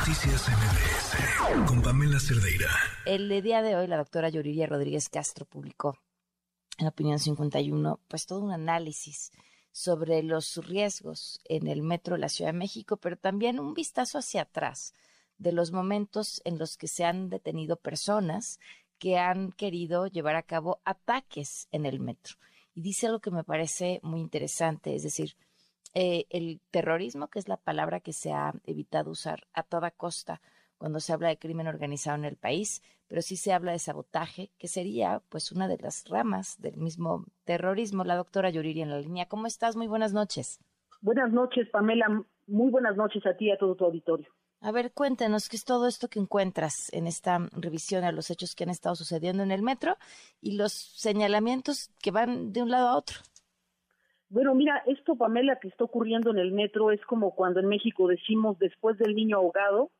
[0.00, 2.70] Noticias MBS con Pamela Cerdeira.
[3.04, 5.98] El día de hoy, la doctora Yuriria Rodríguez Castro publicó
[6.78, 9.30] en Opinión 51, pues todo un análisis
[9.72, 14.16] sobre los riesgos en el metro de la Ciudad de México, pero también un vistazo
[14.16, 14.94] hacia atrás
[15.36, 18.58] de los momentos en los que se han detenido personas
[18.98, 22.36] que han querido llevar a cabo ataques en el metro.
[22.74, 25.36] Y dice algo que me parece muy interesante, es decir,
[25.94, 30.40] eh, el terrorismo, que es la palabra que se ha evitado usar a toda costa
[30.78, 34.50] cuando se habla de crimen organizado en el país, pero sí se habla de sabotaje,
[34.56, 38.04] que sería pues una de las ramas del mismo terrorismo.
[38.04, 39.26] La doctora Yuriri en la línea.
[39.26, 39.76] ¿Cómo estás?
[39.76, 40.58] Muy buenas noches.
[41.02, 42.24] Buenas noches, Pamela.
[42.46, 44.28] Muy buenas noches a ti y a todo tu auditorio.
[44.62, 48.54] A ver, cuéntanos qué es todo esto que encuentras en esta revisión a los hechos
[48.54, 49.96] que han estado sucediendo en el metro
[50.40, 53.20] y los señalamientos que van de un lado a otro.
[54.30, 58.06] Bueno, mira, esto, Pamela, que está ocurriendo en el metro es como cuando en México
[58.06, 59.90] decimos después del niño ahogado,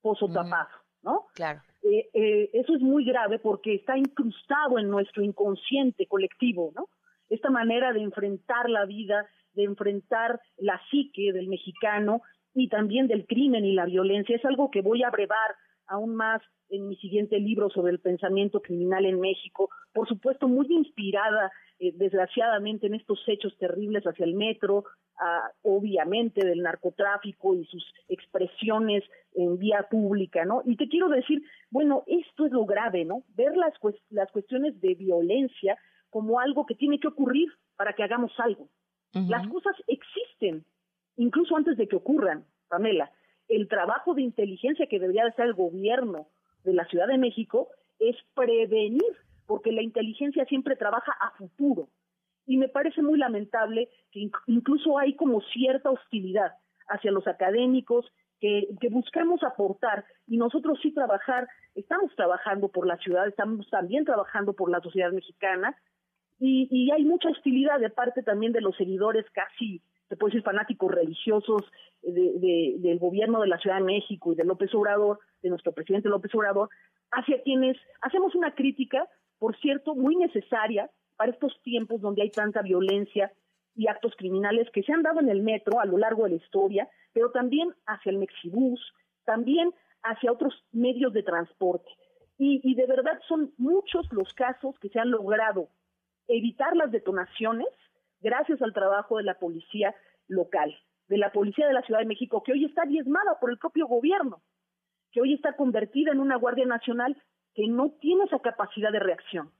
[0.00, 0.68] pozo tapado,
[1.02, 1.26] ¿no?
[1.34, 1.60] Claro.
[1.82, 6.88] Eh, eh, eso es muy grave porque está incrustado en nuestro inconsciente colectivo, ¿no?
[7.28, 12.22] Esta manera de enfrentar la vida, de enfrentar la psique del mexicano
[12.54, 15.56] y también del crimen y la violencia es algo que voy a brevar
[15.88, 20.66] aún más en mi siguiente libro sobre el pensamiento criminal en México, por supuesto muy
[20.68, 24.84] inspirada eh, desgraciadamente en estos hechos terribles hacia el metro,
[25.20, 30.62] ah, obviamente del narcotráfico y sus expresiones en vía pública, ¿no?
[30.64, 33.22] Y te quiero decir, bueno, esto es lo grave, ¿no?
[33.36, 33.74] Ver las,
[34.10, 35.78] las cuestiones de violencia
[36.10, 38.68] como algo que tiene que ocurrir para que hagamos algo.
[39.12, 40.64] Las cosas existen,
[41.16, 43.10] incluso antes de que ocurran, Pamela.
[43.48, 46.26] El trabajo de inteligencia que debería de hacer el gobierno
[46.64, 49.02] de la Ciudad de México es prevenir,
[49.46, 51.88] porque la inteligencia siempre trabaja a futuro.
[52.46, 56.52] Y me parece muy lamentable que incluso hay como cierta hostilidad
[56.88, 58.06] hacia los académicos
[58.40, 64.52] que, buscamos aportar y nosotros sí trabajar, estamos trabajando por la ciudad, estamos también trabajando
[64.52, 65.76] por la sociedad mexicana
[66.38, 70.42] y, y hay mucha hostilidad de parte también de los seguidores casi, te puedo decir,
[70.42, 71.62] fanáticos religiosos
[72.02, 76.08] de, del gobierno de la Ciudad de México y de López Obrador, de nuestro presidente
[76.08, 76.68] López Obrador,
[77.10, 79.08] hacia quienes hacemos una crítica,
[79.38, 83.32] por cierto, muy necesaria para estos tiempos donde hay tanta violencia
[83.74, 86.36] y actos criminales que se han dado en el metro a lo largo de la
[86.36, 88.80] historia, pero también hacia el Mexibus,
[89.24, 91.90] también hacia otros medios de transporte.
[92.38, 95.68] Y, y de verdad son muchos los casos que se han logrado
[96.28, 97.68] evitar las detonaciones
[98.20, 99.94] gracias al trabajo de la policía
[100.28, 100.74] local
[101.08, 103.86] de la Policía de la Ciudad de México, que hoy está diezmada por el propio
[103.86, 104.42] gobierno,
[105.12, 107.16] que hoy está convertida en una Guardia Nacional
[107.54, 109.50] que no tiene esa capacidad de reacción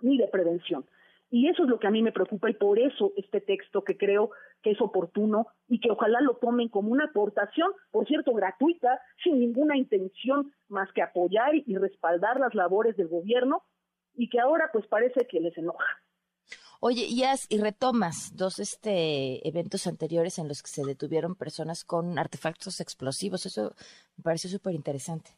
[0.00, 0.84] ni de prevención.
[1.28, 3.96] Y eso es lo que a mí me preocupa y por eso este texto que
[3.96, 4.30] creo
[4.62, 9.40] que es oportuno y que ojalá lo tomen como una aportación, por cierto, gratuita, sin
[9.40, 13.62] ninguna intención más que apoyar y respaldar las labores del gobierno
[14.14, 15.86] y que ahora pues parece que les enoja.
[16.80, 22.18] Oye, y, y retomas dos este, eventos anteriores en los que se detuvieron personas con
[22.18, 23.46] artefactos explosivos.
[23.46, 23.72] Eso
[24.16, 25.30] me pareció súper interesante.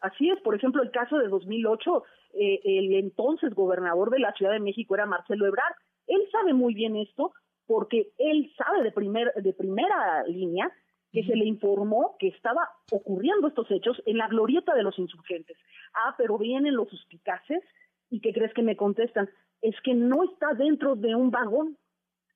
[0.00, 2.04] Así es, por ejemplo, el caso de 2008,
[2.34, 5.74] eh, el entonces gobernador de la Ciudad de México era Marcelo Ebrard.
[6.06, 7.32] Él sabe muy bien esto
[7.66, 10.72] porque él sabe de, primer, de primera línea
[11.12, 15.56] que se le informó que estaba ocurriendo estos hechos en la glorieta de los insurgentes.
[15.94, 17.62] Ah, pero vienen los suspicaces
[18.10, 19.28] y ¿qué crees que me contestan?
[19.62, 21.76] Es que no está dentro de un vagón.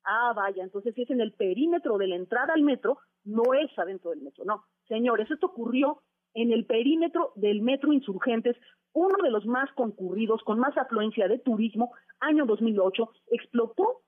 [0.03, 3.77] Ah, vaya, entonces si es en el perímetro de la entrada al metro, no es
[3.77, 4.43] adentro del metro.
[4.43, 6.01] No, señores, esto ocurrió
[6.33, 8.57] en el perímetro del metro Insurgentes,
[8.91, 14.01] uno de los más concurridos, con más afluencia de turismo, año 2008, explotó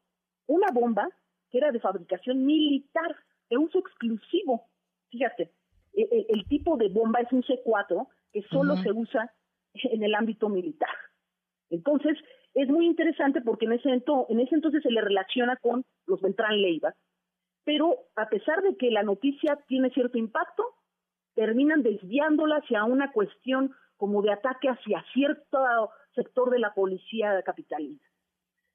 [0.47, 1.09] una bomba
[1.49, 3.15] que era de fabricación militar,
[3.49, 4.67] de uso exclusivo.
[5.09, 5.51] Fíjate,
[5.93, 9.31] e, e, el, tipo de bomba es un C4 que solo se usa
[9.73, 10.89] en el ámbito militar.
[11.69, 12.17] Entonces,
[12.55, 16.61] es muy interesante porque en ese, en ese entonces se le relaciona con los Beltrán
[16.61, 16.95] Leiva,
[17.65, 20.63] pero a pesar de que la noticia tiene cierto impacto,
[21.35, 25.59] terminan desviándola hacia una cuestión como de ataque hacia cierto
[26.13, 27.99] sector de la policía capitalina.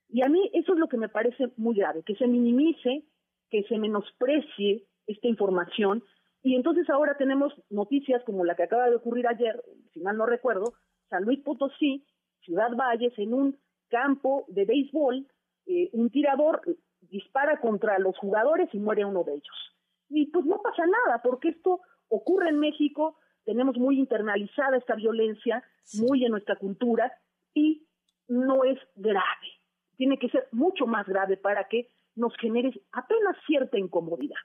[0.09, 3.05] Y a mí eso es lo que me parece muy grave, que se minimice,
[3.49, 6.03] que se menosprecie esta información.
[6.43, 9.63] Y entonces ahora tenemos noticias como la que acaba de ocurrir ayer,
[9.95, 10.75] si mal no recuerdo,
[11.09, 12.05] San Luis Potosí,
[12.41, 13.59] Ciudad Valles, en un
[13.91, 15.27] campo de béisbol,
[15.67, 16.63] eh, un tirador
[17.01, 19.77] dispara contra los jugadores y muere uno de ellos.
[20.09, 25.63] Y pues no pasa nada, porque esto ocurre en México, tenemos muy internalizada esta violencia,
[25.95, 27.13] muy en nuestra cultura,
[27.55, 27.87] y
[28.29, 29.49] no es grave.
[29.97, 34.39] Tiene que ser mucho más grave para que nos genere apenas cierta incomodidad.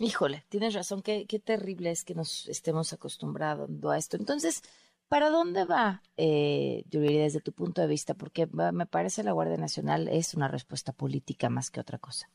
[0.00, 4.16] Híjole, tienes razón, qué, qué terrible es que nos estemos acostumbrando a esto.
[4.16, 4.62] Entonces,
[5.08, 8.14] ¿para dónde va, eh, desde tu punto de vista?
[8.14, 12.28] Porque me parece la Guardia Nacional es una respuesta política más que otra cosa.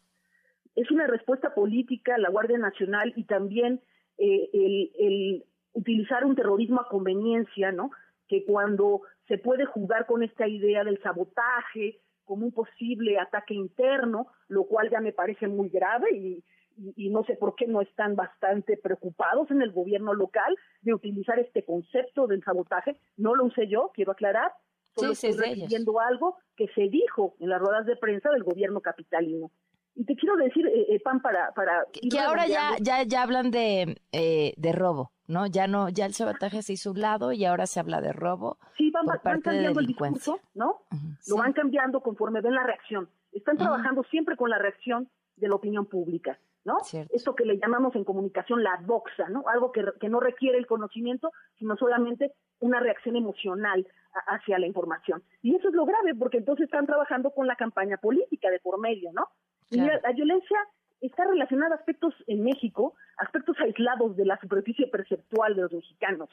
[0.75, 3.81] Es una respuesta política, la Guardia Nacional, y también
[4.17, 7.91] eh, el, el utilizar un terrorismo a conveniencia, ¿no?
[8.27, 14.27] Que cuando se puede jugar con esta idea del sabotaje como un posible ataque interno,
[14.47, 16.43] lo cual ya me parece muy grave y
[16.77, 21.39] y, no sé por qué no están bastante preocupados en el gobierno local de utilizar
[21.39, 22.99] este concepto del sabotaje.
[23.17, 24.51] No lo usé yo, quiero aclarar.
[24.95, 29.51] Solo estoy refiriendo algo que se dijo en las ruedas de prensa del gobierno capitalino.
[29.95, 31.51] Y te quiero decir, eh, eh Pan, para...
[31.51, 35.45] para que ahora ya, ya, ya hablan de, eh, de robo, ¿no?
[35.45, 38.57] Ya no ya el sabotaje se hizo un lado y ahora se habla de robo
[38.77, 39.05] Sí, van,
[39.41, 40.81] cambiando el discurso, ¿no?
[41.27, 43.07] Lo van cambiando conforme ven la reacción.
[43.31, 46.39] Están trabajando siempre con la reacción de la opinión pública.
[46.65, 46.77] ¿No?
[47.11, 49.43] Esto que le llamamos en comunicación la boxa, ¿no?
[49.47, 53.85] Algo que, que no requiere el conocimiento, sino solamente una reacción emocional
[54.27, 55.23] hacia la información.
[55.41, 58.79] Y eso es lo grave, porque entonces están trabajando con la campaña política de por
[58.79, 59.27] medio, ¿no?
[59.69, 60.57] Y la, violencia
[61.01, 66.29] está relacionada a aspectos en México, aspectos aislados de la superficie perceptual de los mexicanos,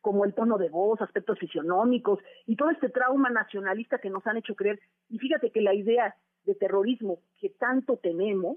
[0.00, 4.36] como el tono de voz, aspectos fisionómicos y todo este trauma nacionalista que nos han
[4.36, 4.80] hecho creer.
[5.08, 6.14] Y fíjate que la idea
[6.44, 8.56] de terrorismo que tanto tenemos,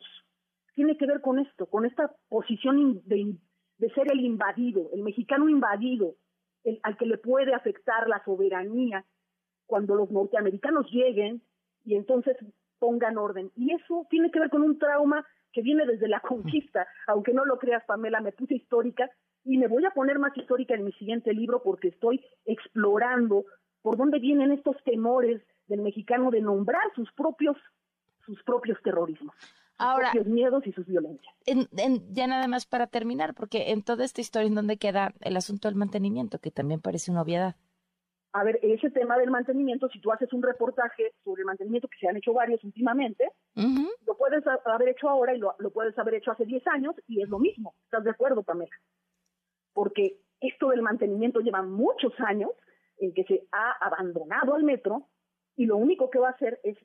[0.79, 3.35] tiene que ver con esto, con esta posición de,
[3.93, 6.15] ser el invadido, el mexicano invadido,
[6.63, 9.03] el, al que le puede afectar la soberanía
[9.65, 11.41] cuando los norteamericanos lleguen
[11.83, 12.37] y entonces
[12.79, 13.51] pongan orden.
[13.57, 17.43] Y eso tiene que ver con un trauma que viene desde la conquista, aunque no
[17.43, 19.09] lo creas, Pamela, me puse histórica
[19.43, 23.43] y me voy a poner más histórica en mi siguiente libro porque estoy explorando
[23.81, 27.57] por dónde vienen estos temores del mexicano de nombrar sus propios
[28.25, 29.35] sus propios terrorismos.
[29.79, 31.33] Ahora, sus miedos y sus violencias.
[32.11, 35.69] ya nada más para terminar, porque en toda esta historia, ¿en dónde queda el asunto
[35.69, 36.37] del mantenimiento?
[36.39, 37.55] Que también parece una obviedad.
[38.33, 41.97] A ver, ese tema del mantenimiento, si tú haces un reportaje sobre el mantenimiento, que
[41.97, 46.15] se han hecho varios últimamente, lo puedes haber hecho ahora y lo, lo, puedes haber
[46.15, 47.73] hecho hace 10 años y es lo mismo.
[47.85, 48.75] ¿Estás de acuerdo, Pamela?
[49.73, 52.51] Porque esto del mantenimiento lleva muchos años
[52.97, 55.07] en que se ha abandonado al metro
[55.55, 56.77] y lo único que va a hacer es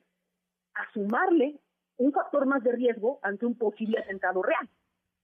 [0.73, 1.59] asumarle
[1.97, 4.69] un factor más de riesgo ante un posible atentado real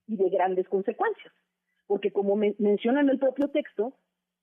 [0.08, 1.34] y de grandes consecuencias.
[1.88, 3.94] Porque como menciona en el propio texto,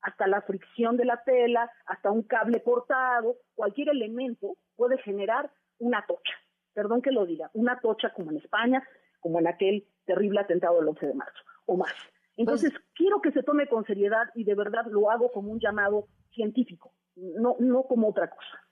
[0.01, 6.05] hasta la fricción de la tela, hasta un cable cortado, cualquier elemento puede generar una
[6.07, 6.35] tocha.
[6.75, 8.83] Perdón que lo diga, una tocha como en España,
[9.21, 11.93] como en aquel terrible atentado del 11 de marzo, o más.
[12.37, 15.59] Entonces, pues quiero que se tome con seriedad y de verdad lo hago como un
[15.59, 18.68] llamado científico, no, no como otra cosa.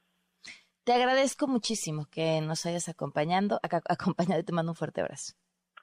[0.87, 5.35] Te agradezco muchísimo que nos hayas acompañando, acompañado y te mando un fuerte abrazo.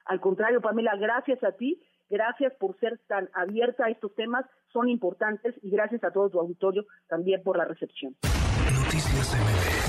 [0.05, 4.87] Al contrario, Pamela, gracias a ti, gracias por ser tan abierta a estos temas, son
[4.87, 8.15] importantes y gracias a todo tu auditorio también por la recepción.
[8.23, 9.82] Noticias MBS